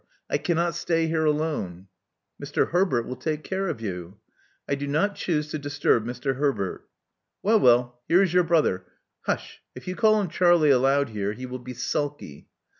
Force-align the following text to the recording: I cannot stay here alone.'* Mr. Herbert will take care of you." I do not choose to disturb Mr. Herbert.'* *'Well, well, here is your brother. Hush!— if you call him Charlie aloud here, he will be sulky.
I 0.31 0.39
cannot 0.39 0.73
stay 0.73 1.05
here 1.05 1.25
alone.'* 1.25 1.85
Mr. 2.43 2.69
Herbert 2.69 3.05
will 3.05 3.15
take 3.17 3.43
care 3.43 3.67
of 3.67 3.81
you." 3.81 4.17
I 4.67 4.73
do 4.73 4.87
not 4.87 5.13
choose 5.13 5.49
to 5.49 5.59
disturb 5.59 6.05
Mr. 6.07 6.37
Herbert.'* 6.37 6.89
*'Well, 7.43 7.59
well, 7.59 8.01
here 8.07 8.23
is 8.23 8.33
your 8.33 8.43
brother. 8.43 8.83
Hush!— 9.27 9.61
if 9.75 9.87
you 9.87 9.95
call 9.95 10.19
him 10.19 10.27
Charlie 10.29 10.71
aloud 10.71 11.09
here, 11.09 11.33
he 11.33 11.45
will 11.45 11.59
be 11.59 11.75
sulky. 11.75 12.47